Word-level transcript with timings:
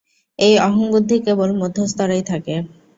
এই 0.39 0.55
অহংবুদ্ধি 0.59 1.17
কেবল 1.25 1.49
মধ্যস্তরেই 1.61 2.23
থাকে। 2.31 2.55